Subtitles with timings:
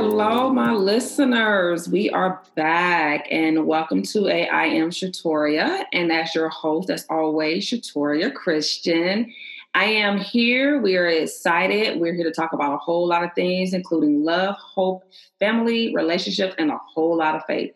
[0.00, 1.86] hello, my listeners.
[1.86, 5.84] We are back and welcome to a I Am Shatoria.
[5.92, 9.30] And as your host, as always, Shatoria Christian.
[9.74, 10.80] I am here.
[10.80, 12.00] We are excited.
[12.00, 15.04] We're here to talk about a whole lot of things, including love, hope,
[15.38, 17.70] family, relationships, and a whole lot of faith.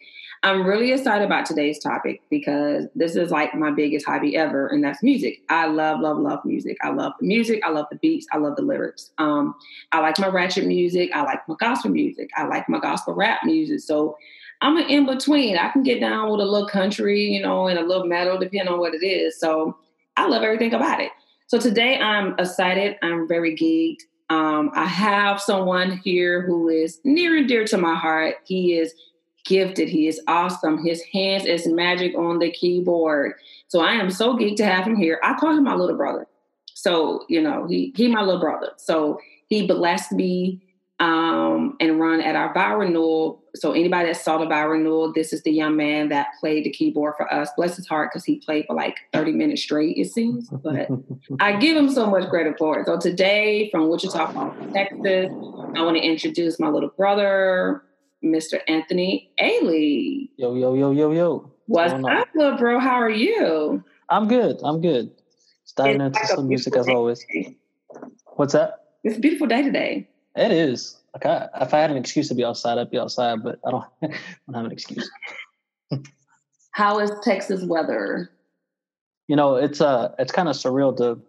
[0.45, 4.85] I'm really excited about today's topic because this is like my biggest hobby ever, and
[4.85, 5.41] that's music.
[5.49, 6.77] I love, love, love music.
[6.83, 7.63] I love the music.
[7.65, 8.27] I love the beats.
[8.31, 9.11] I love the lyrics.
[9.17, 9.55] Um,
[9.93, 11.11] I like my ratchet music.
[11.15, 12.29] I like my gospel music.
[12.37, 13.81] I like my gospel rap music.
[13.81, 14.19] So
[14.61, 15.57] I'm an in between.
[15.57, 18.69] I can get down with a little country, you know, and a little metal, depending
[18.69, 19.41] on what it is.
[19.41, 19.79] So
[20.19, 21.11] I love everything about it.
[21.47, 22.99] So today I'm excited.
[23.03, 24.03] I'm very geeked.
[24.29, 28.37] Um, I have someone here who is near and dear to my heart.
[28.45, 28.95] He is
[29.45, 29.89] gifted.
[29.89, 30.85] He is awesome.
[30.85, 33.35] His hands is magic on the keyboard.
[33.69, 35.21] So I am so geeked to have him here.
[35.23, 36.27] I call him my little brother.
[36.75, 38.73] So, you know, he he my little brother.
[38.77, 40.61] So he blessed me
[41.01, 43.43] um, and run at our vow renewal.
[43.55, 46.71] So anybody that saw the vow renewal, this is the young man that played the
[46.71, 47.51] keyboard for us.
[47.57, 50.49] Bless his heart, because he played for like 30 minutes straight, it seems.
[50.49, 50.89] But
[51.41, 52.87] I give him so much credit for it.
[52.87, 57.83] So today, from Wichita, Texas, I want to introduce my little brother,
[58.25, 58.59] Mr.
[58.69, 60.31] Anthony Ailey.
[60.37, 61.51] Yo, yo, yo, yo, yo.
[61.67, 62.79] What's, What's up, little bro?
[62.81, 63.85] How are you?
[64.09, 64.59] I'm good.
[64.65, 65.13] I'm good.
[65.65, 67.25] Starting into like some music as always.
[67.25, 67.57] Today.
[68.37, 68.85] What's that?
[69.05, 70.09] It's a beautiful day today.
[70.37, 70.97] It is.
[71.13, 73.71] Like I, if I had an excuse to be outside, I'd be outside, but I
[73.71, 74.09] don't, I
[74.47, 75.09] don't have an excuse.
[76.73, 78.31] How is Texas weather?
[79.29, 81.21] You know, it's uh it's kind of surreal to,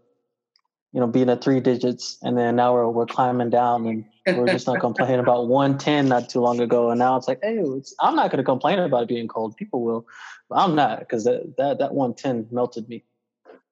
[0.95, 4.05] you know, being at three digits and then now we're we're climbing down and
[4.37, 7.57] we're just not complaining about 110 not too long ago, and now it's like, hey,
[7.57, 9.57] it's, I'm not going to complain about it being cold.
[9.57, 10.07] People will,
[10.49, 13.03] but I'm not because that, that that 110 melted me.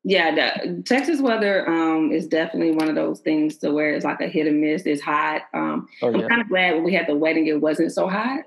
[0.04, 4.20] Yeah, the, Texas weather um, is definitely one of those things to where it's like
[4.20, 4.86] a hit and miss.
[4.86, 5.44] It's hot.
[5.54, 6.24] Um, oh, yeah.
[6.24, 8.44] I'm kind of glad when we had the wedding, it wasn't so hot.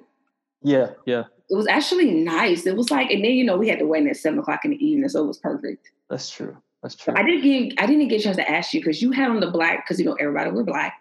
[0.63, 1.25] Yeah, yeah.
[1.49, 2.67] It was actually nice.
[2.67, 4.73] It was like, and then you know we had the wedding at seven o'clock in
[4.73, 5.91] the evening, so it was perfect.
[6.11, 6.59] That's true.
[6.83, 7.15] That's true.
[7.17, 9.41] I didn't get I didn't get a chance to ask you because you had on
[9.41, 10.95] the black because you know everybody wear black.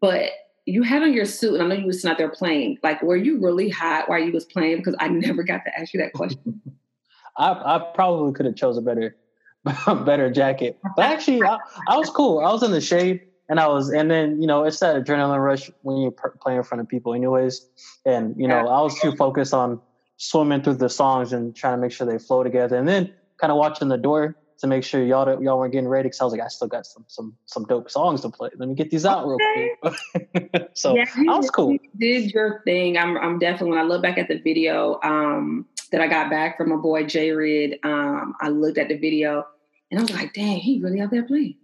[0.00, 0.30] But
[0.66, 2.78] you had on your suit, and I know you was not there playing.
[2.82, 4.78] Like, were you really hot while you was playing?
[4.78, 6.60] Because I never got to ask you that question.
[7.36, 9.16] I, I probably could have chose a better,
[10.04, 10.78] better jacket.
[10.96, 11.58] But actually, I,
[11.88, 12.40] I, was cool.
[12.40, 15.42] I was in the shade, and I was, and then you know, it's that adrenaline
[15.42, 17.66] rush when you're playing in front of people, anyways.
[18.04, 19.80] And you know, I was too focused on
[20.16, 23.50] swimming through the songs and trying to make sure they flow together, and then kind
[23.50, 26.32] of watching the door to make sure y'all y'all weren't getting ready because I was
[26.32, 28.50] like, I still got some some some dope songs to play.
[28.56, 30.70] Let me get these out real quick.
[30.74, 31.78] so yeah, that was cool.
[31.98, 32.98] did your thing.
[32.98, 36.58] I'm I'm definitely when I look back at the video um, that I got back
[36.58, 39.46] from my boy J Rid, um, I looked at the video
[39.90, 41.56] and I was like, dang, he really out there playing.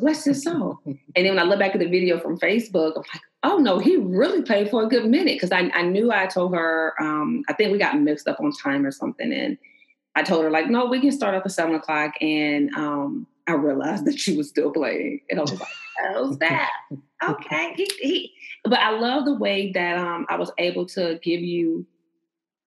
[0.00, 0.78] What's this song?
[0.86, 3.78] and then when I look back at the video from Facebook, I'm like, oh no,
[3.78, 7.42] he really played for a good minute because I, I knew I told her, um,
[7.48, 9.32] I think we got mixed up on time or something.
[9.32, 9.58] And
[10.16, 13.52] I told her like, no, we can start at the seven o'clock, and um, I
[13.52, 16.70] realized that she was still playing, and I was like, how's that?
[17.22, 18.32] okay, he, he,
[18.64, 21.86] but I love the way that um, I was able to give you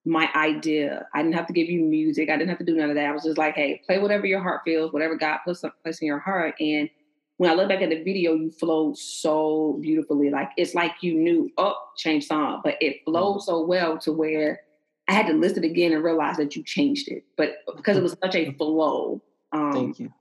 [0.04, 1.06] my idea.
[1.14, 2.30] I didn't have to give you music.
[2.30, 3.06] I didn't have to do none of that.
[3.06, 6.06] I was just like, hey, play whatever your heart feels, whatever God puts place in
[6.06, 6.54] your heart.
[6.60, 6.88] And
[7.36, 10.30] when I look back at the video, you flowed so beautifully.
[10.30, 13.50] Like it's like you knew, oh, change song, but it flowed mm-hmm.
[13.50, 14.60] so well to where
[15.08, 18.16] I had to listen again and realize that you changed it, but because it was
[18.22, 19.22] such a flow.
[19.52, 20.06] Um, Thank you.
[20.06, 20.12] Thank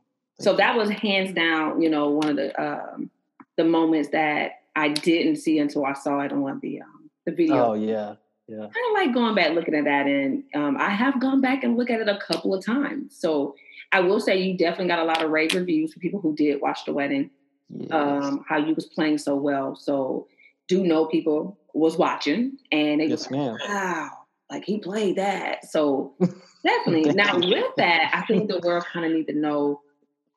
[0.45, 3.09] so that was hands down, you know, one of the um,
[3.57, 7.71] the moments that I didn't see until I saw it on the um, the video.
[7.71, 8.15] Oh yeah,
[8.47, 8.59] yeah.
[8.59, 11.75] Kind of like going back looking at that, and um, I have gone back and
[11.75, 13.17] looked at it a couple of times.
[13.19, 13.55] So
[13.91, 16.61] I will say you definitely got a lot of rave reviews for people who did
[16.61, 17.29] watch the wedding.
[17.69, 17.91] Yes.
[17.91, 19.75] Um, how you was playing so well.
[19.75, 20.27] So
[20.69, 23.57] do know people was watching, and they yes, ma'am.
[23.67, 24.11] wow
[24.49, 25.65] like he played that.
[25.65, 26.15] So
[26.65, 27.13] definitely.
[27.13, 29.81] now with that, I think the world kind of need to know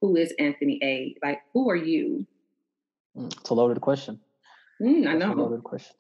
[0.00, 1.14] who is Anthony A.
[1.22, 2.26] Like, who are you?
[3.16, 4.20] Mm, it's a loaded question.
[4.80, 5.32] Mm, I know.
[5.32, 5.94] a loaded question.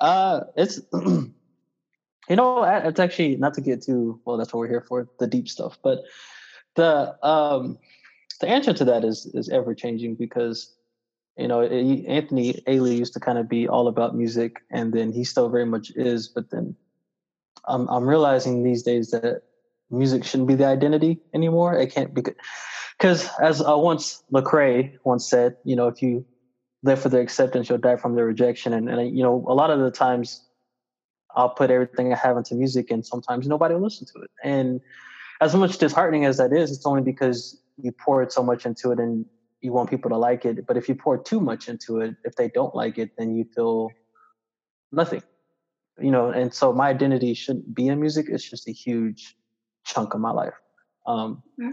[0.00, 4.36] uh, it's you know, it's actually not to get too well.
[4.36, 5.78] That's what we're here for, the deep stuff.
[5.82, 6.00] But
[6.74, 7.78] the um,
[8.40, 10.75] the answer to that is is ever changing because
[11.36, 15.24] you know, Anthony Ailey used to kind of be all about music, and then he
[15.24, 16.28] still very much is.
[16.28, 16.74] But then
[17.68, 19.42] I'm I'm realizing these days that
[19.90, 21.74] music shouldn't be the identity anymore.
[21.74, 22.22] It can't be
[22.98, 26.24] because, as uh, once Lecrae once said, you know, if you
[26.82, 28.72] live for their acceptance, you'll die from their rejection.
[28.72, 30.42] And and you know, a lot of the times,
[31.34, 34.30] I'll put everything I have into music, and sometimes nobody will listen to it.
[34.42, 34.80] And
[35.42, 38.98] as much disheartening as that is, it's only because you poured so much into it
[38.98, 39.26] and
[39.60, 40.66] you want people to like it.
[40.66, 43.44] But if you pour too much into it, if they don't like it, then you
[43.54, 43.90] feel
[44.92, 45.22] nothing.
[45.98, 48.26] You know, and so my identity shouldn't be in music.
[48.28, 49.34] It's just a huge
[49.84, 50.54] chunk of my life.
[51.06, 51.72] Um, mm-hmm.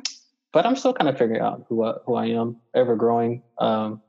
[0.53, 3.41] But I'm still kind of figuring out who I, who I am, ever growing.
[3.57, 4.01] Um,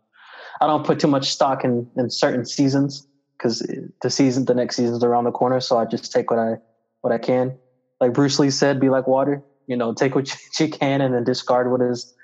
[0.60, 3.06] I don't put too much stock in in certain seasons
[3.36, 3.66] because
[4.02, 5.60] the season, the next season's around the corner.
[5.60, 6.56] So I just take what I
[7.00, 7.58] what I can.
[8.00, 10.30] Like Bruce Lee said, "Be like water." You know, take what
[10.60, 12.14] you can and then discard what is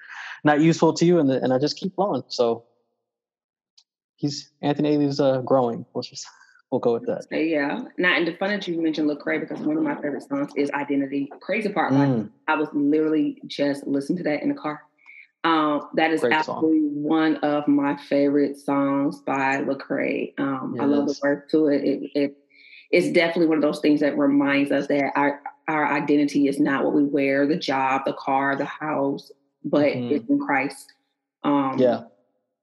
[0.45, 2.23] not useful to you, and the, and I just keep flowing.
[2.29, 2.65] So
[4.17, 5.85] he's Anthony Ailey's uh, growing.
[5.95, 6.27] We'll just
[6.71, 7.27] we'll go with that.
[7.31, 7.81] Yeah.
[7.99, 10.71] Now, and the fun that you mentioned Lecrae because one of my favorite songs is
[10.71, 11.31] Identity.
[11.41, 12.19] Crazy part, mm.
[12.19, 14.83] like I was literally just listening to that in the car.
[15.43, 17.03] Um, that is Great absolutely song.
[17.03, 20.39] one of my favorite songs by Lecrae.
[20.39, 20.83] Um, yes.
[20.83, 21.83] I love the work to it.
[21.83, 22.37] It, it.
[22.91, 26.85] It's definitely one of those things that reminds us that our our identity is not
[26.85, 29.31] what we wear, the job, the car, the house,
[29.65, 30.15] but mm-hmm.
[30.15, 30.93] it's in Christ.
[31.43, 32.03] Um, yeah,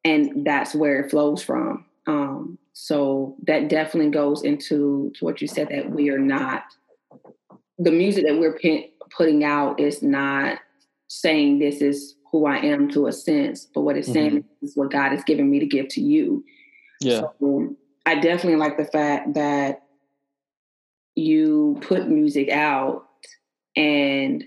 [0.03, 1.85] and that's where it flows from.
[2.05, 6.63] Um, so that definitely goes into to what you said that we are not
[7.77, 8.57] the music that we're
[9.15, 10.59] putting out is not
[11.07, 14.65] saying this is who I am to a sense, but what it's saying mm-hmm.
[14.65, 16.43] is what God has given me to give to you.
[16.99, 17.21] Yeah.
[17.39, 19.83] So I definitely like the fact that
[21.15, 23.07] you put music out
[23.75, 24.43] and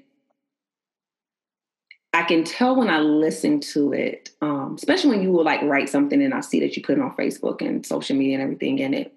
[2.21, 5.89] I can tell when I listen to it, um, especially when you will like write
[5.89, 8.83] something and I see that you put it on Facebook and social media and everything,
[8.83, 9.15] and it,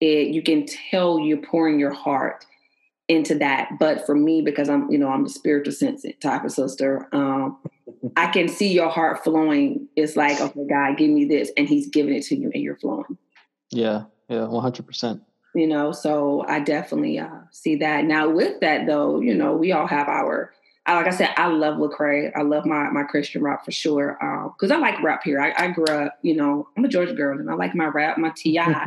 [0.00, 2.44] it you can tell you're pouring your heart
[3.06, 3.78] into that.
[3.78, 7.56] But for me, because I'm, you know, I'm the spiritual sense type of sister, um,
[8.16, 9.86] I can see your heart flowing.
[9.94, 12.78] It's like, okay, God, give me this, and He's giving it to you, and you're
[12.78, 13.16] flowing.
[13.70, 15.22] Yeah, yeah, one hundred percent.
[15.54, 18.06] You know, so I definitely uh, see that.
[18.06, 20.52] Now, with that though, you know, we all have our
[20.86, 22.30] I, like I said, I love Lecrae.
[22.36, 24.18] I love my my Christian rap for sure.
[24.54, 25.40] Because um, I like rap here.
[25.40, 28.18] I, I, grew up, you know, I'm a Georgia girl, and I like my rap,
[28.18, 28.50] my Ti.
[28.52, 28.86] yes.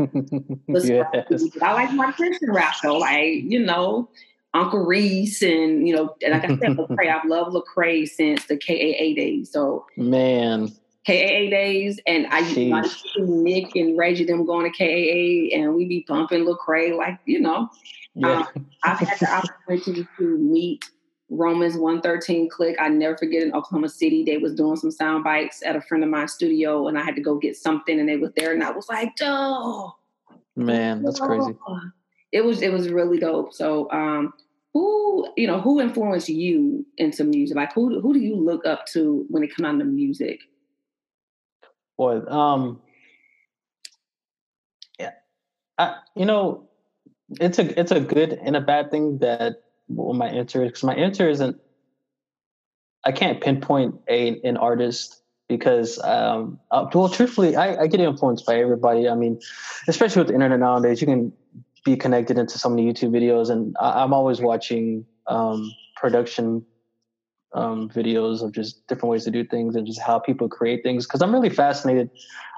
[1.62, 4.10] I like my Christian rap though, like you know,
[4.54, 7.10] Uncle Reece, and you know, and like I said, Lecrae.
[7.10, 9.52] I've loved Lecrae since the KAA days.
[9.52, 10.72] So man.
[11.08, 15.74] KAA days, and I used to see Nick and Reggie them going to KAA, and
[15.74, 17.70] we be bumping Lecrae, like you know.
[18.14, 18.46] Yeah.
[18.56, 20.84] Um, I've had the opportunity to meet
[21.29, 22.77] Romans 113 click.
[22.79, 26.03] I never forget in Oklahoma City, they was doing some sound bites at a friend
[26.03, 28.63] of my studio and I had to go get something and they was there and
[28.63, 29.95] I was like, oh
[30.56, 31.53] man, that's crazy.
[32.31, 33.53] It was it was really dope.
[33.53, 34.33] So um
[34.74, 37.57] who you know who influenced you into music?
[37.57, 40.39] Like who who do you look up to when it comes down to music?
[41.97, 42.81] Boy, um
[44.97, 45.12] yeah.
[45.77, 46.69] I you know
[47.41, 50.84] it's a it's a good and a bad thing that what my answer is because
[50.84, 51.60] my answer isn't
[53.04, 58.45] I can't pinpoint a an artist because um uh, well truthfully I, I get influenced
[58.45, 59.07] by everybody.
[59.07, 59.39] I mean,
[59.88, 61.31] especially with the internet nowadays, you can
[61.86, 66.66] be connected into so many YouTube videos and I, am always watching um production
[67.54, 71.07] um videos of just different ways to do things and just how people create things
[71.07, 72.10] because I'm really fascinated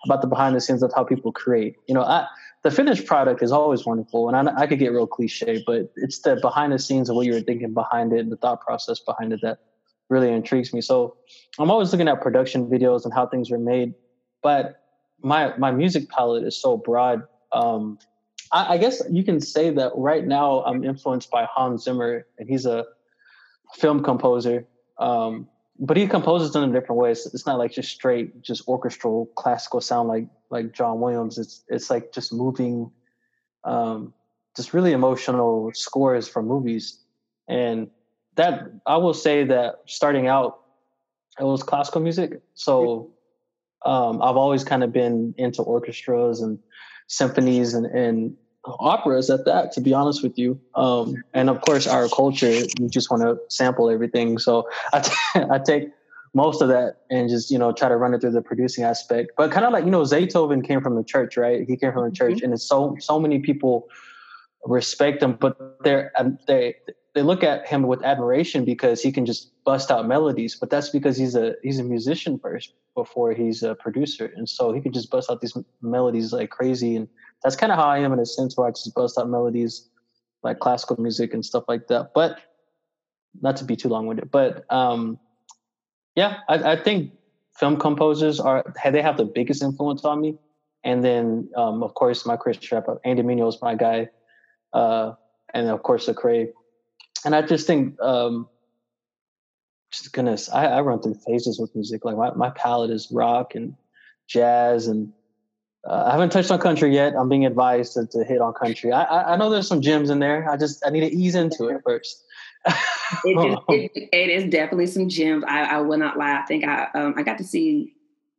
[0.05, 1.75] about the behind the scenes of how people create.
[1.87, 2.25] You know, I
[2.63, 6.19] the finished product is always wonderful, and I, I, could get real cliche, but it's
[6.19, 8.99] the behind the scenes of what you were thinking behind it and the thought process
[8.99, 9.59] behind it that
[10.09, 10.81] really intrigues me.
[10.81, 11.15] So
[11.57, 13.93] I'm always looking at production videos and how things are made,
[14.43, 14.81] but
[15.21, 17.23] my my music palette is so broad.
[17.51, 17.97] Um,
[18.51, 22.49] I, I guess you can say that right now I'm influenced by Hans Zimmer, and
[22.49, 22.85] he's a
[23.75, 24.65] film composer.
[24.97, 25.47] Um,
[25.79, 27.25] but he composes them in different ways.
[27.33, 31.37] It's not like just straight, just orchestral classical sound like like John Williams.
[31.37, 32.91] It's it's like just moving,
[33.63, 34.13] um,
[34.55, 36.99] just really emotional scores for movies,
[37.47, 37.89] and
[38.35, 40.59] that I will say that starting out,
[41.39, 42.41] it was classical music.
[42.55, 43.11] So
[43.85, 46.59] um, I've always kind of been into orchestras and
[47.07, 50.59] symphonies and, and operas at that, to be honest with you.
[50.75, 54.37] Um, and of course, our culture, you just want to sample everything.
[54.37, 55.89] So I, t- I take
[56.33, 59.31] most of that and just, you know, try to run it through the producing aspect.
[59.37, 61.67] But kind of like, you know, Beethoven came from the church, right?
[61.67, 62.45] He came from the church, mm-hmm.
[62.45, 63.87] and it's so, so many people
[64.65, 66.75] respect him, but they're, um, they,
[67.15, 70.89] they look at him with admiration because he can just bust out melodies, but that's
[70.89, 74.93] because he's a he's a musician first before he's a producer, and so he can
[74.93, 76.95] just bust out these melodies like crazy.
[76.95, 77.07] And
[77.43, 79.87] that's kind of how I am in a sense, where I just bust out melodies
[80.43, 82.11] like classical music and stuff like that.
[82.13, 82.39] But
[83.41, 85.19] not to be too long winded, but um,
[86.15, 87.11] yeah, I, I, think
[87.57, 90.37] film composers are they have the biggest influence on me,
[90.83, 94.09] and then um, of course my Christian rapper Andy Mineo is my guy,
[94.73, 95.13] uh,
[95.53, 96.49] and of course Lecrae
[97.25, 98.47] and I just think, um,
[99.91, 102.05] just goodness, I, I run through phases with music.
[102.05, 103.75] Like my, my palette is rock and
[104.27, 105.11] jazz and
[105.87, 107.15] Uh, I haven't touched on country yet.
[107.15, 108.91] I'm being advised to, to hit on country.
[108.91, 110.49] I, I, I know there's some gems in there.
[110.49, 112.23] I just I need to ease into it first.
[113.23, 115.43] it, is, it, it is definitely some gems.
[115.47, 116.37] I, I will not lie.
[116.37, 117.93] I think I um, I got to see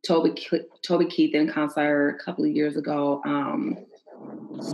[0.05, 0.35] Toby
[0.83, 3.21] Toby Keith in concert a couple of years ago.
[3.25, 3.77] Um,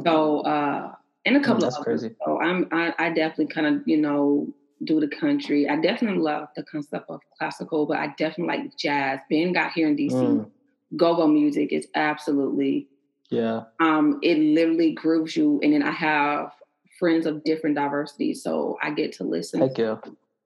[0.04, 0.92] so uh,
[1.26, 1.84] and a couple oh, of others.
[1.84, 2.16] crazy.
[2.26, 4.48] So I'm I, I definitely kind of you know
[4.84, 5.68] do the country.
[5.70, 9.20] I definitely love the concept of classical, but I definitely like jazz.
[9.30, 10.50] Being got here in DC, mm.
[10.96, 12.88] Go-go music is absolutely
[13.30, 13.64] yeah.
[13.82, 16.52] Um, it literally grooves you, and then I have
[16.98, 19.60] friends of different diversities, so I get to listen.
[19.60, 20.00] Thank you.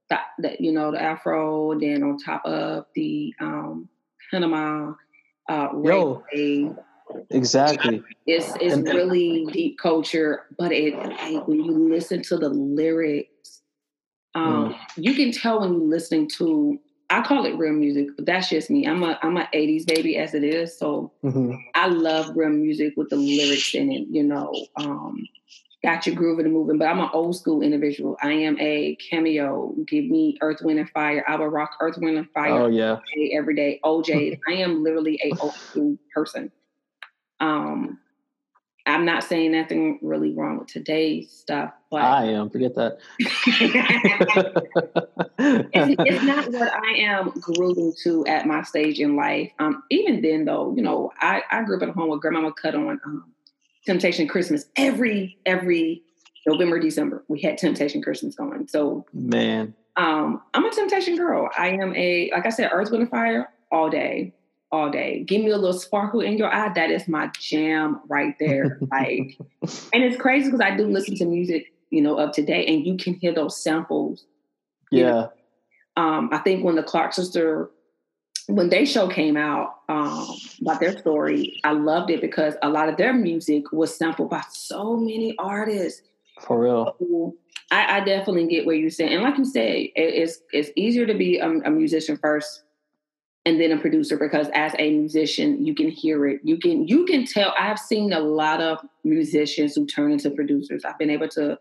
[0.09, 3.87] That, that you know the Afro, then on top of the um,
[4.31, 4.93] Panama
[5.47, 6.23] uh, Yo,
[7.29, 8.01] exactly.
[8.25, 13.61] It's it's and, really deep culture, but it like, when you listen to the lyrics,
[14.33, 14.77] um, mm.
[14.97, 16.79] you can tell when you're listening to.
[17.11, 18.87] I call it real music, but that's just me.
[18.87, 21.55] I'm a I'm a '80s baby as it is, so mm-hmm.
[21.75, 24.07] I love real music with the lyrics in it.
[24.09, 25.27] You know, um,
[25.83, 26.77] got your groove and the moving.
[26.77, 28.17] But I'm an old school individual.
[28.21, 29.75] I am a Cameo.
[29.87, 31.25] Give me Earth, Wind, and Fire.
[31.27, 32.61] I will rock Earth, Wind, and Fire.
[32.61, 32.99] Oh yeah,
[33.33, 33.81] every day.
[33.83, 34.39] OJ.
[34.47, 36.49] I am literally a old school person.
[37.41, 37.99] Um,
[38.85, 42.49] I'm not saying nothing really wrong with today's stuff, but I am.
[42.49, 42.97] Forget that.
[43.19, 43.45] it's,
[45.99, 49.51] it's, not what I am grooving to at my stage in life.
[49.59, 52.73] Um, even then, though, you know, I, I grew up at home with grandmama cut
[52.73, 53.31] on um,
[53.85, 56.03] Temptation Christmas every every
[56.47, 57.23] November, December.
[57.27, 58.67] We had Temptation Christmas going.
[58.67, 61.49] So man, um, I'm a Temptation girl.
[61.57, 64.33] I am a like I said, Earth, Wind, and Fire all day,
[64.71, 65.23] all day.
[65.23, 66.71] Give me a little sparkle in your eye.
[66.73, 68.79] That is my jam right there.
[68.91, 69.37] like,
[69.93, 72.97] and it's crazy because I do listen to music, you know, of today, and you
[72.97, 74.25] can hear those samples.
[74.91, 75.03] Yeah.
[75.03, 75.31] Know?
[75.97, 77.69] Um, I think when the Clark sister
[78.47, 80.27] when they show came out um,
[80.61, 84.43] about their story, I loved it because a lot of their music was sampled by
[84.51, 86.01] so many artists.
[86.41, 87.35] For real, so
[87.69, 91.05] I, I, definitely get where you're saying, and like you said, it, it's it's easier
[91.05, 92.63] to be a, a, musician first
[93.45, 96.41] and then a producer because as a musician, you can hear it.
[96.43, 97.53] You can you can tell.
[97.57, 100.85] I've seen a lot of musicians who turn into producers.
[100.85, 101.57] I've been able to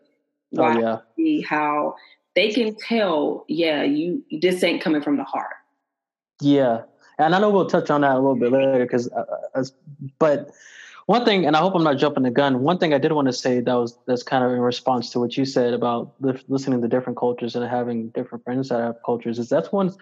[0.53, 0.97] watch oh, yeah.
[1.17, 1.95] see how
[2.35, 3.45] they can tell.
[3.49, 5.55] Yeah, you this ain't coming from the heart
[6.41, 6.83] yeah,
[7.19, 9.65] and I know we'll touch on that a little bit later because, uh, uh
[10.19, 10.51] but
[11.07, 12.61] one thing, and I hope I'm not jumping the gun.
[12.61, 15.21] One thing I did want to say that was that's kind of in response to
[15.21, 16.15] what you said about
[16.49, 19.93] listening to different cultures and having different friends that have cultures is that's one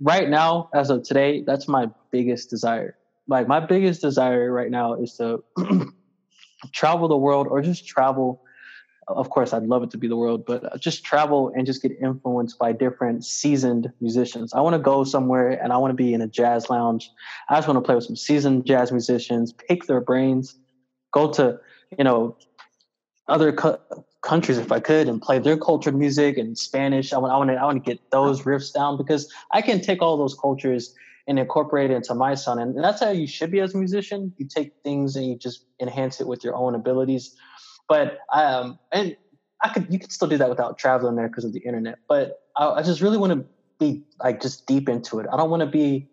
[0.00, 2.96] right now as of today that's my biggest desire.
[3.28, 5.42] Like my biggest desire right now is to
[6.72, 8.42] travel the world or just travel.
[9.08, 11.92] Of course i'd love it to be the world but just travel and just get
[12.02, 14.52] influenced by different seasoned musicians.
[14.52, 17.08] I want to go somewhere and i want to be in a jazz lounge.
[17.48, 20.56] I just want to play with some seasoned jazz musicians pick their brains
[21.12, 21.58] go to
[21.96, 22.36] you know
[23.28, 23.52] other
[24.26, 27.50] countries if i could and play their culture music and spanish i want i want
[27.50, 30.94] to i want to get those riffs down because i can take all those cultures
[31.28, 34.32] and incorporate it into my sound and that's how you should be as a musician
[34.36, 37.34] you take things and you just enhance it with your own abilities
[37.88, 39.16] but um, and
[39.62, 41.98] I could you could still do that without traveling there because of the internet.
[42.08, 43.44] But I, I just really want to
[43.78, 45.26] be like just deep into it.
[45.32, 46.08] I don't want to be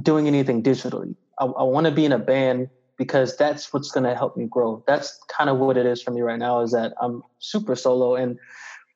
[0.00, 1.16] doing anything digitally.
[1.38, 2.68] I, I want to be in a band
[3.00, 4.84] because that's what's going to help me grow.
[4.86, 6.60] That's kind of what it is for me right now.
[6.60, 8.38] Is that I'm super solo and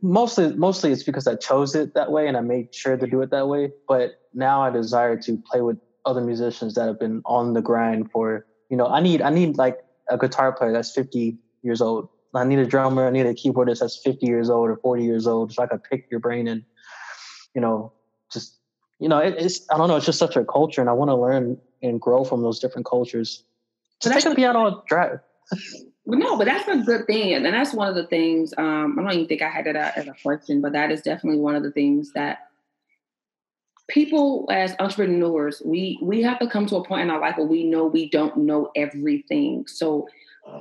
[0.03, 3.23] mostly mostly it's because I chose it that way and I made sure to do
[3.23, 3.73] it that way.
[3.89, 8.11] But now I desire to play with other musicians that have been on the grind
[8.11, 9.79] for you know I need I need like
[10.11, 12.11] a guitar player that's 50 years old.
[12.35, 13.07] I need a drummer.
[13.07, 15.83] I need a keyboardist that's 50 years old or 40 years old, so I could
[15.83, 16.63] pick your brain and,
[17.55, 17.91] you know,
[18.31, 18.59] just
[18.99, 19.97] you know, it, it's I don't know.
[19.97, 22.85] It's just such a culture, and I want to learn and grow from those different
[22.85, 23.45] cultures.
[24.01, 25.21] Just take a piano drive.
[26.07, 28.53] no, but that's a good thing, and that's one of the things.
[28.57, 31.41] Um, I don't even think I had that as a question, but that is definitely
[31.41, 32.39] one of the things that
[33.89, 37.47] people as entrepreneurs, we we have to come to a point in our life where
[37.47, 39.67] we know we don't know everything.
[39.67, 40.09] So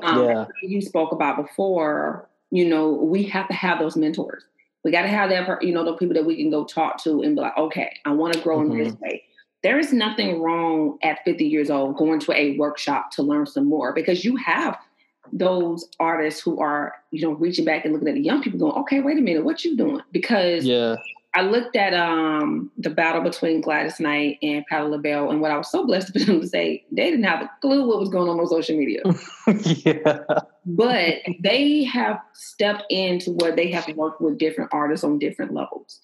[0.03, 0.45] um, yeah.
[0.61, 4.43] you spoke about before, you know, we have to have those mentors.
[4.83, 7.21] We got to have that, you know, the people that we can go talk to
[7.21, 8.71] and be like, okay, I want to grow mm-hmm.
[8.73, 9.03] in this mm-hmm.
[9.03, 9.23] way.
[9.63, 13.67] There is nothing wrong at 50 years old going to a workshop to learn some
[13.67, 14.77] more because you have
[15.31, 18.73] those artists who are, you know, reaching back and looking at the young people going,
[18.73, 20.01] okay, wait a minute, what you doing?
[20.11, 20.97] Because yeah
[21.35, 25.57] I looked at um, the battle between Gladys Knight and Patti LaBelle, and what I
[25.57, 28.29] was so blessed for them to say, they didn't have a clue what was going
[28.29, 29.01] on on social media.
[29.83, 30.23] yeah.
[30.65, 35.99] But they have stepped into what they have worked with different artists on different levels.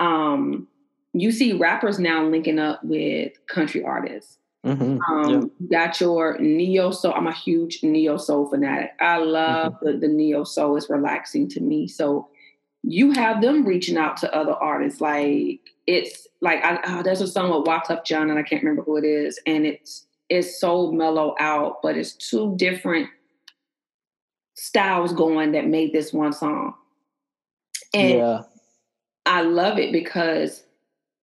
[0.00, 0.66] Um,
[1.12, 4.38] you see rappers now linking up with country artists.
[4.64, 5.00] Mm-hmm.
[5.12, 5.86] Um, yeah.
[5.86, 7.12] Got your neo soul.
[7.14, 8.92] I'm a huge neo soul fanatic.
[9.00, 9.86] I love mm-hmm.
[9.86, 10.76] the, the neo soul.
[10.76, 11.88] It's relaxing to me.
[11.88, 12.28] So
[12.82, 15.00] you have them reaching out to other artists.
[15.00, 18.82] Like it's like I, oh, there's a song with Wyclef Jean, and I can't remember
[18.82, 23.08] who it is, and it's it's so mellow out, but it's two different
[24.54, 26.74] styles going that made this one song.
[27.94, 28.42] And yeah.
[29.26, 30.62] I love it because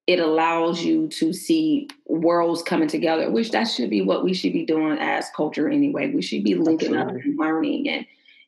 [0.10, 4.54] it allows you to see worlds coming together, which that should be what we should
[4.54, 6.10] be doing as culture anyway.
[6.12, 7.20] We should be linking Absolutely.
[7.20, 8.08] up and learning and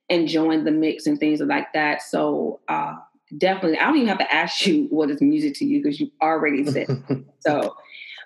[0.09, 2.01] enjoying the mix and things like that.
[2.01, 2.95] So uh,
[3.37, 6.09] definitely, I don't even have to ask you what is music to you because you
[6.19, 6.87] already said.
[7.41, 7.77] so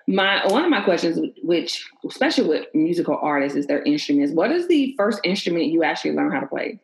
[0.08, 4.32] my one of my questions, which especially with musical artists, is their instruments.
[4.32, 6.80] What is the first instrument you actually learn how to play?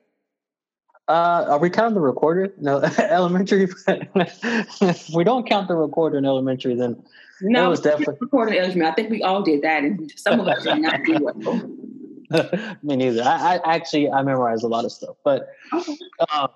[1.08, 2.52] Uh, are we counting the recorder?
[2.58, 3.68] No, elementary.
[3.86, 7.02] if we don't count the recorder in elementary, then
[7.40, 8.86] no, it was definitely recording elementary.
[8.86, 12.76] I think we all did that, and some of us did not do well.
[12.82, 13.22] Me neither.
[13.22, 15.98] I, I, actually I memorized a lot of stuff, but okay.
[16.30, 16.48] uh,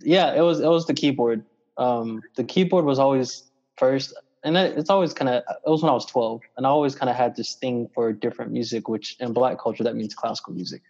[0.00, 1.44] yeah, it was it was the keyboard.
[1.78, 3.44] Um, the keyboard was always
[3.76, 4.12] first
[4.44, 7.10] and it's always kind of it was when I was 12 and I always kind
[7.10, 10.82] of had this thing for different music which in black culture that means classical music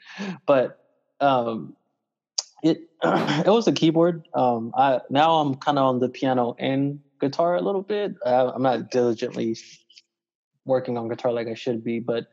[0.44, 0.84] but
[1.20, 1.74] um
[2.64, 6.98] it it was a keyboard um I now I'm kind of on the piano and
[7.20, 9.56] guitar a little bit I, I'm not diligently
[10.64, 12.26] working on guitar like I should be but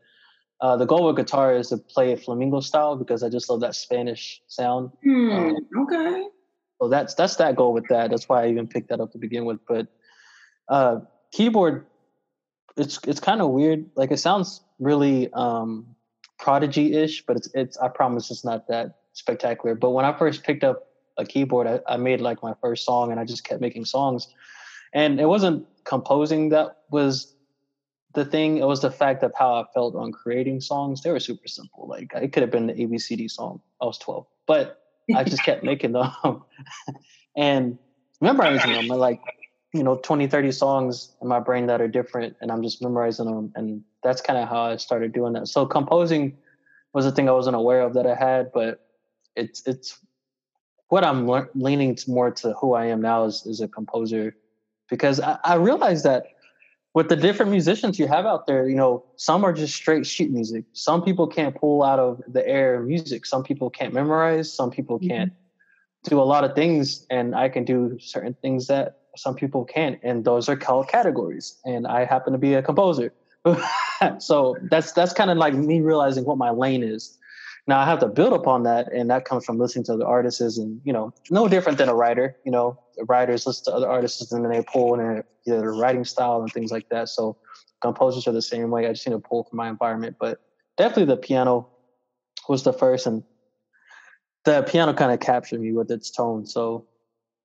[0.61, 3.61] uh, the goal with guitar is to play it flamenco style because I just love
[3.61, 4.91] that Spanish sound.
[5.03, 6.27] Hmm, um, okay.
[6.79, 8.11] So that's that's that goal with that.
[8.11, 9.59] That's why I even picked that up to begin with.
[9.67, 9.87] But
[10.69, 10.99] uh,
[11.31, 11.87] keyboard,
[12.77, 13.89] it's it's kind of weird.
[13.95, 15.95] Like it sounds really um,
[16.37, 17.77] prodigy-ish, but it's it's.
[17.77, 19.75] I promise it's not that spectacular.
[19.75, 20.87] But when I first picked up
[21.17, 24.27] a keyboard, I, I made like my first song, and I just kept making songs.
[24.93, 27.33] And it wasn't composing that was
[28.13, 28.57] the thing.
[28.57, 31.01] It was the fact of how I felt on creating songs.
[31.01, 31.87] They were super simple.
[31.87, 33.61] Like it could have been the ABCD song.
[33.81, 34.81] I was twelve, but
[35.15, 36.11] I just kept making them.
[37.35, 37.77] and
[38.19, 38.87] memorizing them.
[38.87, 39.21] Like
[39.73, 43.25] you know 20 30 songs in my brain that are different and i'm just memorizing
[43.25, 46.37] them and that's kind of how i started doing that so composing
[46.93, 48.85] was a thing i wasn't aware of that i had but
[49.35, 49.97] it's it's
[50.89, 54.35] what i'm le- leaning more to who i am now is, is a composer
[54.89, 56.27] because I, I realized that
[56.93, 60.31] with the different musicians you have out there you know some are just straight sheet
[60.31, 60.65] music.
[60.73, 63.25] Some people can't pull out of the air music.
[63.25, 64.51] Some people can't memorize.
[64.51, 66.09] Some people can't mm-hmm.
[66.09, 69.99] do a lot of things and i can do certain things that some people can't
[70.03, 73.13] and those are called categories and i happen to be a composer.
[74.17, 77.19] So that's that's kind of like me realizing what my lane is
[77.67, 80.57] now i have to build upon that and that comes from listening to other artists
[80.57, 82.79] and you know no different than a writer you know.
[83.07, 86.51] Writers listen to other artists and then they pull in their, their writing style and
[86.51, 87.09] things like that.
[87.09, 87.37] So
[87.81, 88.87] composers are the same way.
[88.87, 90.17] I just need to pull from my environment.
[90.19, 90.41] But
[90.77, 91.69] definitely the piano
[92.47, 93.23] was the first and
[94.43, 96.45] the piano kind of captured me with its tone.
[96.45, 96.85] So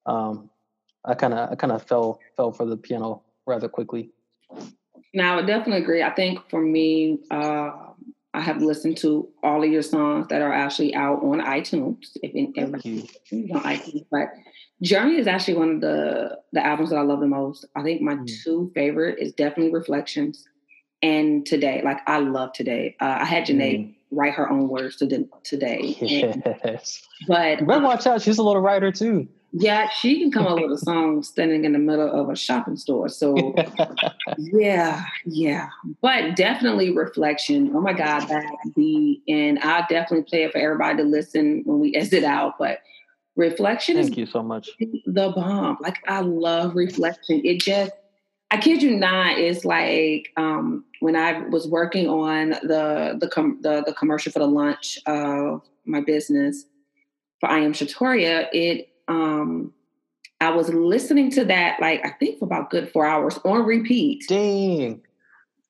[0.05, 0.51] um,
[1.05, 4.11] I kind of I kind of fell fell for the piano rather quickly.
[5.15, 6.03] Now, I would definitely agree.
[6.03, 7.86] I think for me, uh,
[8.37, 11.97] I have listened to all of your songs that are actually out on iTunes.
[12.23, 13.07] If you.
[13.55, 14.29] on iTunes, but
[14.83, 17.65] Journey is actually one of the the albums that I love the most.
[17.75, 18.31] I think my mm.
[18.45, 20.45] two favorite is definitely Reflections
[21.01, 21.81] and Today.
[21.83, 22.95] Like I love Today.
[23.01, 23.95] Uh, I had Janae mm.
[24.11, 25.97] write her own words to the, Today.
[26.03, 28.21] Yes, and, but better watch out.
[28.21, 29.29] She's a little writer too.
[29.53, 32.77] Yeah, she can come up with a song standing in the middle of a shopping
[32.77, 33.09] store.
[33.09, 33.55] So,
[34.39, 35.69] yeah, yeah.
[36.03, 37.73] But definitely reflection.
[37.75, 41.81] Oh my God, that be, and I'll definitely play it for everybody to listen when
[41.81, 42.59] we exit out.
[42.59, 42.81] But
[43.37, 44.71] reflection Thank you so much.
[44.79, 45.79] The bomb.
[45.81, 47.41] Like, I love reflection.
[47.45, 47.93] It just,
[48.51, 53.59] I kid you not, it's like um, when I was working on the the, com-
[53.63, 56.65] the the commercial for the lunch of my business
[57.41, 59.73] for I Am Shatoria, it um,
[60.41, 64.25] I was listening to that like I think for about good four hours on repeat.
[64.29, 65.03] Dang.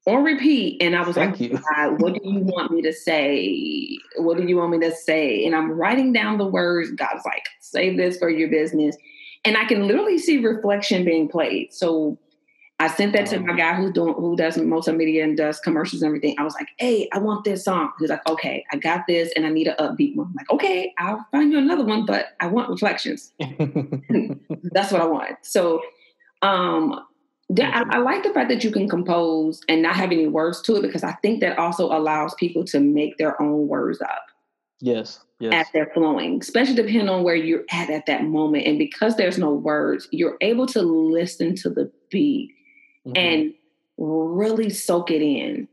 [0.07, 1.59] On repeat, and I was Thank like, you.
[1.97, 3.99] "What do you want me to say?
[4.19, 6.93] What do you want me to say?" And I'm writing down the words.
[6.93, 8.97] God's like, "Save this for your business,"
[9.45, 11.73] and I can literally see reflection being played.
[11.73, 12.19] So
[12.79, 13.57] I sent that to my oh.
[13.57, 16.37] guy who's doing who does multimedia and does commercials and everything.
[16.39, 19.47] I was like, "Hey, I want this song." He's like, "Okay, I got this, and
[19.47, 22.49] I need an upbeat one." I'm like, "Okay, I'll find you another one, but I
[22.49, 25.37] want reflections." That's what I want.
[25.43, 25.81] So,
[26.43, 27.01] um,
[27.59, 30.77] I, I, like the fact that you can compose and not have any words to
[30.77, 34.27] it because I think that also allows people to make their own words up.
[34.81, 35.21] Yes.
[35.39, 35.53] Yes.
[35.55, 38.67] As they're flowing, especially depending on where you're at at that moment.
[38.67, 42.56] And because there's no words, you're able to listen to the beat
[43.07, 43.17] mm-hmm.
[43.17, 43.55] and
[43.99, 45.69] really soak it in.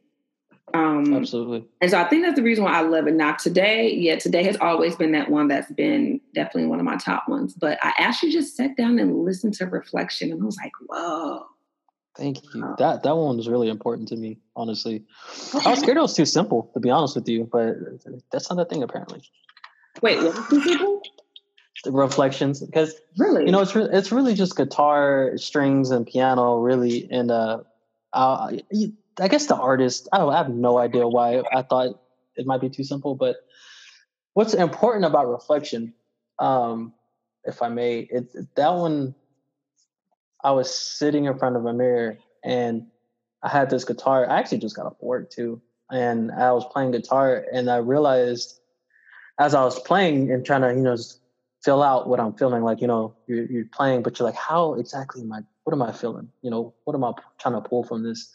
[0.74, 1.65] Um, Absolutely.
[1.82, 3.13] And so I think that's the reason why I love it.
[3.13, 6.96] Now today, yeah, today has always been that one that's been definitely one of my
[6.96, 7.54] top ones.
[7.54, 11.46] But I actually just sat down and listened to reflection, and I was like, whoa.
[12.17, 12.76] Thank you.
[12.78, 15.04] That that one was really important to me, honestly.
[15.65, 17.76] I was scared it was too simple, to be honest with you, but
[18.32, 19.24] that's not a thing apparently.
[20.02, 21.02] Wait, what was too simple?
[21.86, 27.10] Reflections, because really, you know, it's re- it's really just guitar, strings, and piano, really.
[27.12, 27.60] And uh,
[28.13, 28.62] I,
[29.19, 32.00] I guess the artist, I don't, I have no idea why I thought
[32.36, 33.38] it might be too simple, but
[34.34, 35.93] what's important about reflection,
[36.39, 36.93] um,
[37.43, 39.15] if I may, it's that one
[40.43, 42.88] I was sitting in front of a mirror and
[43.41, 44.30] I had this guitar.
[44.30, 45.62] I actually just got off work too.
[45.91, 48.60] And I was playing guitar and I realized
[49.39, 51.19] as I was playing and trying to, you know, just
[51.63, 54.73] fill out what I'm feeling, like, you know, you're, you're playing, but you're like, how
[54.76, 56.30] exactly am I, what am I feeling?
[56.41, 58.34] You know, what am I trying to pull from this?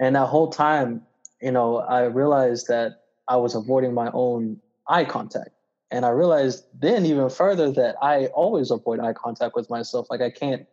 [0.00, 1.02] And that whole time,
[1.40, 5.50] you know, I realized that I was avoiding my own eye contact.
[5.90, 10.08] And I realized then even further that I always avoid eye contact with myself.
[10.10, 10.66] Like I can't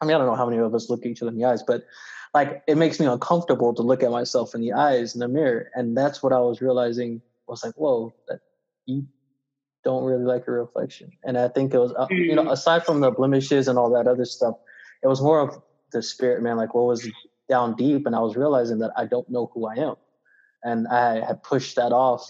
[0.00, 1.62] I mean, I don't know how many of us look each other in the eyes,
[1.62, 1.84] but
[2.34, 5.70] like it makes me uncomfortable to look at myself in the eyes in the mirror.
[5.74, 8.40] And that's what I was realizing I was like, whoa, that
[8.86, 9.06] you
[9.84, 11.12] don't really like your reflection.
[11.24, 12.52] And I think it was, uh, you know, mm.
[12.52, 14.56] aside from the blemishes and all that other stuff,
[15.02, 17.08] it was more of the spirit, man, like what was
[17.48, 18.06] down deep.
[18.06, 19.96] And I was realizing that I don't know who I am.
[20.62, 22.26] And I had pushed that off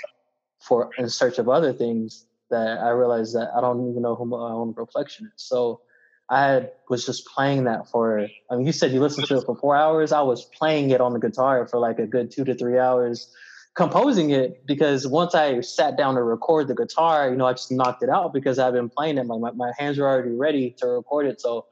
[0.60, 4.26] for in search of other things that I realized that I don't even know who
[4.26, 5.42] my own reflection is.
[5.42, 5.80] So
[6.28, 8.26] I was just playing that for.
[8.50, 10.12] I mean, you said you listened to it for four hours.
[10.12, 13.30] I was playing it on the guitar for like a good two to three hours,
[13.74, 17.72] composing it because once I sat down to record the guitar, you know, I just
[17.72, 19.26] knocked it out because I've been playing it.
[19.26, 21.66] My my, my hands were already ready to record it, so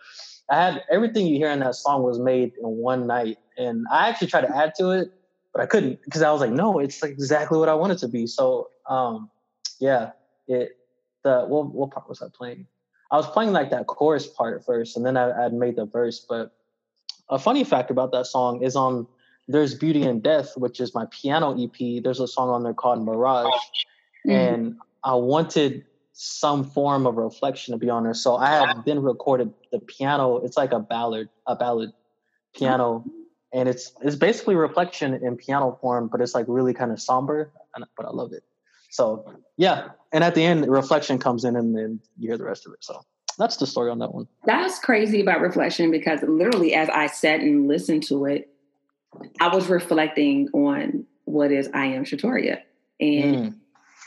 [0.51, 4.09] I had everything you hear in that song was made in one night, and I
[4.09, 5.13] actually tried to add to it,
[5.53, 7.99] but I couldn't because I was like, no, it's like exactly what I want it
[7.99, 8.27] to be.
[8.27, 9.31] So, um,
[9.79, 10.11] yeah,
[10.49, 10.77] it
[11.23, 12.67] the what what part was I playing?
[13.11, 16.25] I was playing like that chorus part first, and then I, would made the verse.
[16.27, 16.53] But
[17.29, 19.07] a funny fact about that song is on
[19.49, 22.03] "There's Beauty in Death," which is my piano EP.
[22.03, 23.47] There's a song on there called Mirage,
[24.27, 24.31] mm-hmm.
[24.31, 28.15] and I wanted some form of reflection to be on there.
[28.15, 30.37] So I had then recorded the piano.
[30.39, 31.93] It's like a ballad, a ballad
[32.55, 33.05] piano,
[33.53, 37.51] and it's it's basically reflection in piano form, but it's like really kind of somber.
[37.97, 38.45] But I love it.
[38.91, 39.25] So
[39.57, 42.73] yeah, and at the end, reflection comes in, and then you hear the rest of
[42.73, 42.85] it.
[42.85, 43.01] So
[43.39, 44.29] that's the story on that one.
[44.45, 48.52] That's crazy about reflection because literally, as I sat and listened to it,
[49.41, 52.61] I was reflecting on what is I am Shatoria,
[53.01, 53.55] and mm.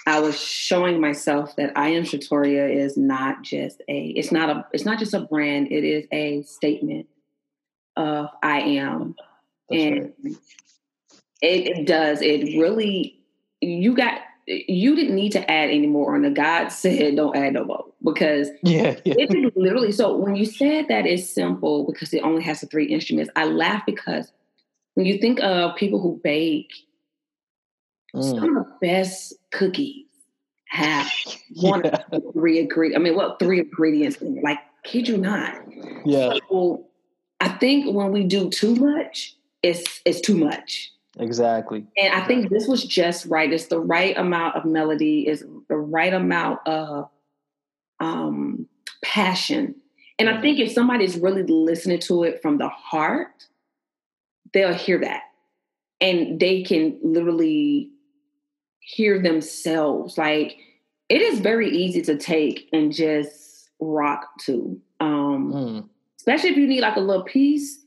[0.08, 4.08] I was showing myself that I am Shatoria is not just a.
[4.08, 4.65] It's not a.
[4.74, 5.72] It's not just a brand.
[5.72, 7.08] It is a statement
[7.96, 9.15] of I am,
[9.70, 10.36] that's and right.
[11.41, 12.22] it, it does.
[12.22, 13.20] It really.
[13.62, 17.54] You got you didn't need to add any more on the God said don't add
[17.54, 19.15] no more because yeah, yeah.
[19.18, 22.86] it literally so when you said that it's simple because it only has the three
[22.86, 24.32] instruments, I laugh because
[24.95, 26.73] when you think of people who bake,
[28.15, 28.23] mm.
[28.23, 30.05] some of the best cookies
[30.67, 31.10] have
[31.55, 32.19] one yeah.
[32.34, 32.99] three ingredients.
[32.99, 34.17] I mean, what three ingredients?
[34.21, 35.55] Like, kid you not?
[36.05, 36.38] Yeah.
[36.49, 36.88] So
[37.39, 40.91] I think when we do too much, it's it's too much.
[41.17, 41.86] Exactly.
[41.97, 43.51] And I think this was just right.
[43.51, 47.10] It's the right amount of melody, is the right amount of
[48.01, 48.67] um,
[49.01, 49.75] passion.
[50.19, 50.41] And I mm-hmm.
[50.41, 53.47] think if somebody's really listening to it from the heart,
[54.56, 55.24] they'll hear that.
[56.02, 57.91] And they can literally
[58.80, 60.18] hear themselves.
[60.18, 60.58] Like
[61.10, 64.82] it is very easy to take and just rock to.
[65.00, 65.89] Um, mm.
[66.18, 67.80] Especially if you need like a little piece.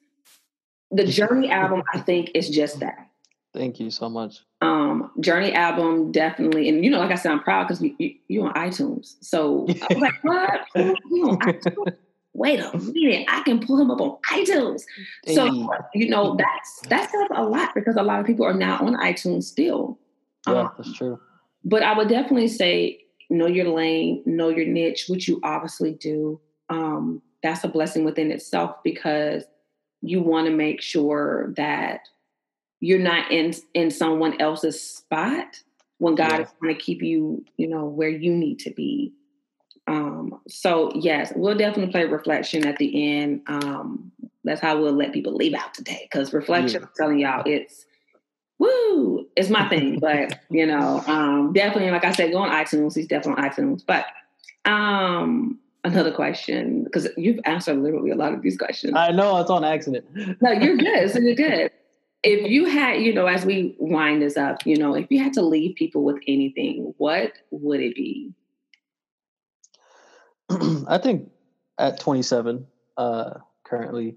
[0.91, 3.09] The Journey album, I think, is just that.
[3.55, 4.41] Thank you so much.
[4.61, 8.43] Um, Journey album definitely, and you know, like I said, I'm proud because you, you
[8.45, 9.17] on iTunes.
[9.21, 10.61] So I was like, what?
[10.77, 11.97] iTunes?
[12.39, 14.85] Wait a minute, I can pull him up on iTunes.
[15.27, 15.47] So
[15.93, 18.95] you know, that's that says a lot because a lot of people are now on
[18.95, 19.99] iTunes still.
[20.47, 21.19] Yeah, um, that's true.
[21.65, 26.41] But I would definitely say know your lane, know your niche, which you obviously do.
[26.71, 29.45] Um, that's a blessing within itself because
[30.01, 32.03] you want to make sure that
[32.79, 35.61] you're not in in someone else's spot
[35.99, 36.43] when God yeah.
[36.43, 39.13] is trying to keep you, you know, where you need to be.
[39.89, 43.43] Um, so yes, we'll definitely play reflection at the end.
[43.47, 44.13] Um,
[44.45, 46.09] that's how we'll let people leave out today.
[46.11, 46.87] Because reflection, yeah.
[46.87, 47.87] I'm telling y'all, it's
[48.59, 49.99] woo, it's my thing.
[50.01, 52.95] but you know, um, definitely, like I said, go on iTunes.
[52.95, 53.83] He's definitely on iTunes.
[53.85, 54.07] But
[54.71, 58.95] um, another question because you've answered literally a lot of these questions.
[58.95, 60.05] I know it's on accident.
[60.41, 61.11] no, you're good.
[61.11, 61.71] So you're good
[62.23, 65.33] if you had, you know, as we wind this up, you know, if you had
[65.35, 68.28] to leave people with anything, what would it be?
[70.89, 71.31] I think
[71.79, 73.31] at 27, uh,
[73.65, 74.17] currently,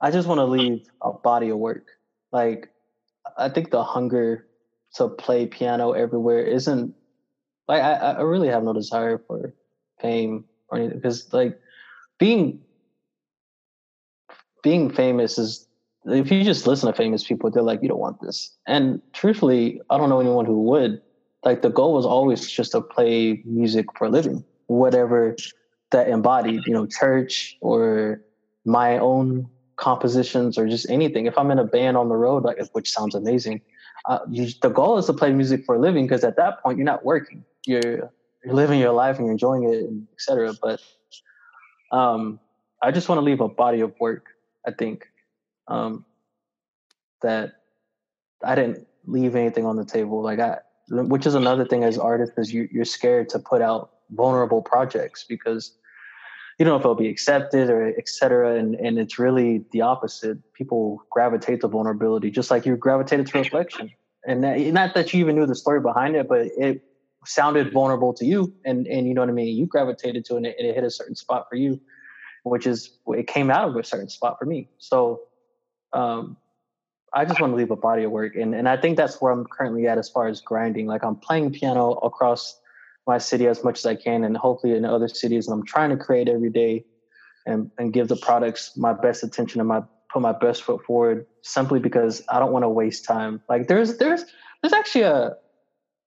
[0.00, 1.86] I just want to leave a body of work.
[2.32, 2.70] Like,
[3.36, 4.46] I think the hunger
[4.94, 6.94] to play piano everywhere isn't
[7.68, 9.54] like I, I really have no desire for
[10.00, 11.58] fame or anything because like
[12.18, 12.60] being
[14.62, 15.66] being famous is
[16.04, 18.56] if you just listen to famous people, they're like, you don't want this.
[18.66, 21.00] And truthfully, I don't know anyone who would.
[21.44, 25.36] Like the goal was always just to play music for a living, whatever
[25.90, 28.20] that embodied, you know, church or
[28.64, 31.26] my own compositions or just anything.
[31.26, 33.60] If I'm in a band on the road, like which sounds amazing,
[34.08, 36.78] uh, you, the goal is to play music for a living because at that point
[36.78, 38.10] you're not working, you're
[38.44, 40.54] you're living your life and you're enjoying it, etc.
[40.60, 40.80] But
[41.92, 42.40] um,
[42.82, 44.26] I just want to leave a body of work.
[44.66, 45.06] I think
[45.68, 46.04] um,
[47.20, 47.52] that
[48.44, 50.22] I didn't leave anything on the table.
[50.22, 50.58] Like I,
[50.88, 55.24] which is another thing as artists, is you, you're scared to put out vulnerable projects
[55.28, 55.76] because
[56.58, 58.56] you don't know if it'll be accepted or et cetera.
[58.56, 60.38] And, and it's really the opposite.
[60.52, 63.90] People gravitate to vulnerability, just like you gravitated to reflection.
[64.26, 66.84] And that, not that you even knew the story behind it, but it
[67.24, 68.52] sounded vulnerable to you.
[68.64, 69.56] And, and you know what I mean?
[69.56, 71.80] You gravitated to it and it, it hit a certain spot for you,
[72.44, 74.68] which is, it came out of a certain spot for me.
[74.78, 75.22] So
[75.92, 76.36] um,
[77.12, 78.36] I just want to leave a body of work.
[78.36, 80.86] And, and I think that's where I'm currently at as far as grinding.
[80.86, 82.60] Like I'm playing piano across
[83.06, 85.48] my city as much as I can and hopefully in other cities.
[85.48, 86.84] And I'm trying to create every day
[87.46, 91.26] and, and give the products my best attention and my put my best foot forward
[91.42, 93.40] simply because I don't want to waste time.
[93.48, 94.24] Like there's there's
[94.62, 95.32] there's actually a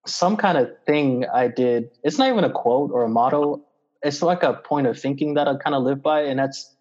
[0.06, 1.90] some kind of thing I did.
[2.04, 3.64] It's not even a quote or a motto.
[4.04, 6.76] It's like a point of thinking that I kind of live by, and that's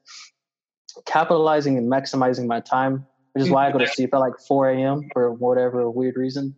[1.07, 4.71] capitalizing and maximizing my time, which is why I go to sleep at like 4
[4.71, 5.09] a.m.
[5.13, 6.55] for whatever weird reason.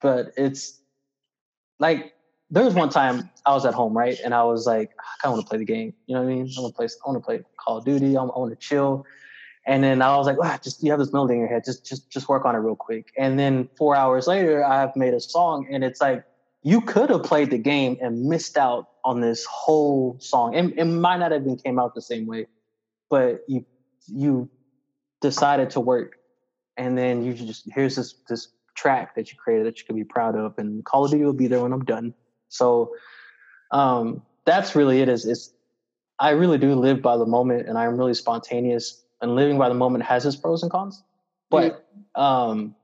[0.00, 0.80] But it's
[1.78, 2.12] like
[2.50, 5.32] there was one time I was at home, right, and I was like, I kind
[5.32, 5.94] of want to play the game.
[6.06, 6.50] You know what I mean?
[6.56, 6.86] I want to play.
[6.86, 8.16] I want to play Call of Duty.
[8.16, 9.04] I want to chill.
[9.66, 11.62] And then I was like, ah, just you have this melody in your head.
[11.64, 13.12] Just just just work on it real quick.
[13.18, 16.24] And then four hours later, I have made a song, and it's like
[16.62, 20.54] you could have played the game and missed out on this whole song.
[20.54, 22.46] And it might not have even came out the same way,
[23.10, 23.66] but you
[24.06, 24.48] you
[25.20, 26.16] decided to work,
[26.78, 30.04] and then you just here's this this track that you created that you could be
[30.04, 32.14] proud of, and Call of Duty will be there when I'm done.
[32.48, 32.94] So
[33.70, 35.08] um, that's really it.
[35.08, 35.52] Is is
[36.18, 39.02] I really do live by the moment, and I'm really spontaneous.
[39.20, 41.02] And living by the moment has its pros and cons.
[41.50, 41.84] But
[42.14, 42.76] um,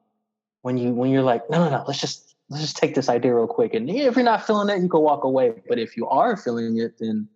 [0.63, 3.35] when you when you're like, no, no, no, let's just let's just take this idea
[3.35, 5.55] real quick, and if you're not feeling it, you can walk away.
[5.69, 7.29] But if you are feeling it, then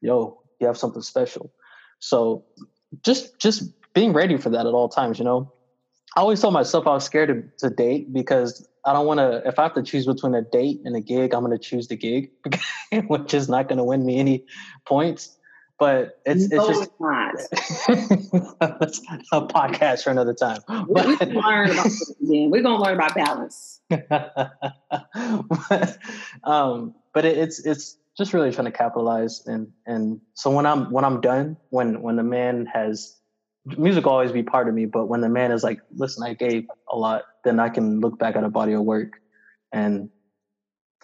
[0.00, 1.52] yo, you have something special.
[1.98, 2.44] So
[3.02, 5.52] just just being ready for that at all times, you know.
[6.16, 9.46] I always told myself I was scared to, to date because I don't want to.
[9.46, 11.88] If I have to choose between a date and a gig, I'm going to choose
[11.88, 12.30] the gig,
[13.08, 14.46] which is not going to win me any
[14.86, 15.36] points.
[15.78, 17.34] But it's no, it's just not.
[18.80, 18.98] that's
[19.32, 20.62] a podcast for another time.
[20.66, 21.86] But, we, we learn about
[22.22, 22.50] again.
[22.50, 23.82] We're going to learn about balance.
[23.90, 25.98] but,
[26.44, 30.90] um, but it, it's it's just really trying to capitalize and and so when I'm
[30.90, 33.15] when I'm done, when when the man has
[33.76, 36.34] music will always be part of me, but when the man is like, listen, I
[36.34, 39.20] gave a lot, then I can look back at a body of work
[39.72, 40.08] and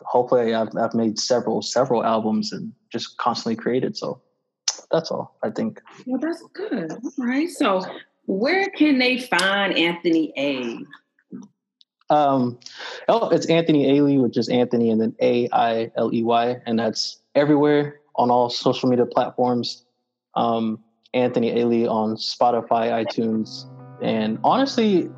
[0.00, 3.96] hopefully I've, I've made several, several albums and just constantly created.
[3.96, 4.22] So
[4.90, 5.80] that's all I think.
[6.06, 6.92] Well, that's good.
[6.92, 7.48] All right.
[7.48, 7.82] So
[8.26, 10.78] where can they find Anthony A?
[12.10, 12.58] Um,
[13.08, 16.78] oh, it's Anthony Ailey, which is Anthony and then A I L E Y, and
[16.78, 19.84] that's everywhere on all social media platforms.
[20.34, 20.82] Um,
[21.14, 23.66] Anthony Ailey on Spotify, iTunes,
[24.02, 25.10] and honestly,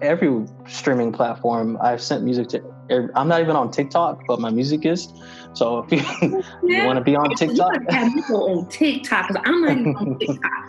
[0.00, 1.78] every streaming platform.
[1.80, 2.62] I've sent music to.
[2.90, 5.12] Every, I'm not even on TikTok, but my music is.
[5.52, 5.98] So if you,
[6.62, 9.96] you want to be on TikTok, you have people on TikTok because I'm not even
[9.96, 10.62] on TikTok.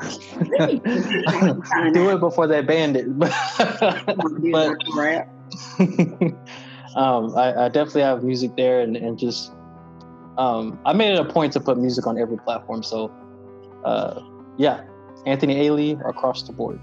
[1.93, 3.07] Do it before they banned it.
[3.19, 4.75] but
[6.95, 9.53] um, I, I, definitely have music there, and, and just
[10.38, 12.83] um, I made it a point to put music on every platform.
[12.83, 13.12] So
[13.85, 14.21] uh,
[14.59, 14.81] yeah,
[15.25, 16.79] Anthony Ailey across the board.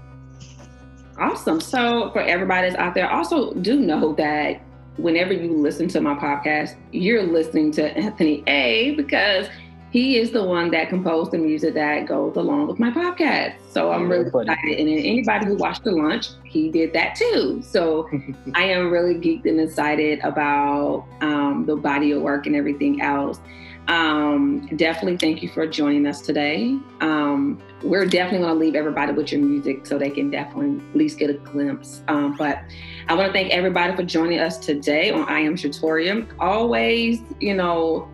[1.19, 1.61] Awesome.
[1.61, 4.61] So for everybody that's out there, also do know that
[4.97, 9.47] whenever you listen to my podcast, you're listening to Anthony A because
[9.91, 13.55] he is the one that composed the music that goes along with my podcast.
[13.71, 14.79] So I'm really excited.
[14.79, 17.61] And anybody who watched the lunch, he did that too.
[17.63, 18.09] So
[18.55, 23.39] I am really geeked and excited about um, the body of work and everything else.
[23.87, 26.77] Um, definitely thank you for joining us today.
[26.99, 30.95] Um, we're definitely going to leave everybody with your music so they can definitely at
[30.95, 32.01] least get a glimpse.
[32.07, 32.59] Um, but
[33.07, 36.27] I want to thank everybody for joining us today on I Am Shatoria.
[36.39, 38.09] Always, you know,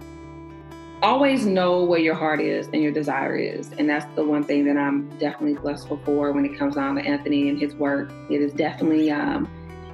[1.02, 3.72] always know where your heart is and your desire is.
[3.80, 7.02] And that's the one thing that I'm definitely blessed for when it comes down to
[7.02, 8.12] Anthony and his work.
[8.30, 9.50] It is definitely, um,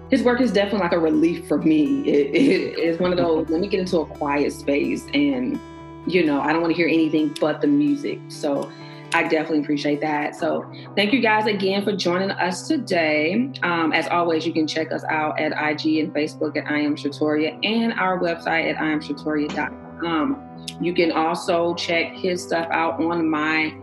[0.10, 2.02] his work is definitely like a relief for me.
[2.08, 5.60] It, it is one of those, let me get into a quiet space and,
[6.08, 8.20] you know, I don't want to hear anything but the music.
[8.28, 8.72] So
[9.14, 10.36] I definitely appreciate that.
[10.36, 13.52] So thank you guys again for joining us today.
[13.64, 16.96] Um, as always, you can check us out at IG and Facebook at I Am
[16.96, 20.46] Shatoria and our website at iamshatoria.com.
[20.82, 23.76] You can also check his stuff out on my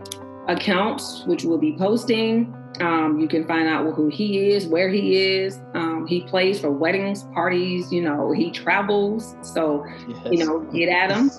[0.47, 2.53] accounts, which we'll be posting.
[2.81, 5.59] Um, you can find out who he is, where he is.
[5.73, 9.35] Um, he plays for weddings, parties, you know, he travels.
[9.41, 10.27] So, yes.
[10.31, 11.31] you know, get at him.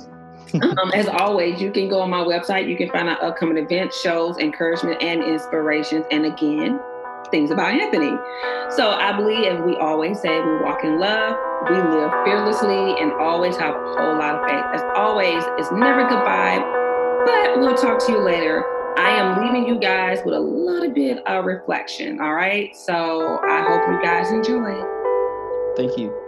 [0.63, 2.69] um, as always, you can go on my website.
[2.69, 6.07] You can find out upcoming events, shows, encouragement, and inspirations.
[6.11, 6.81] And again,
[7.31, 8.17] things about Anthony.
[8.71, 11.37] So I believe, and we always say, we walk in love,
[11.69, 14.65] we live fearlessly, and always have a whole lot of faith.
[14.75, 16.59] As always, it's never goodbye,
[17.27, 18.65] but we'll talk to you later.
[18.99, 22.21] I am leaving you guys with a little bit of reflection.
[22.21, 22.77] All right.
[22.77, 24.83] So I hope you guys enjoy.
[25.77, 26.28] Thank you.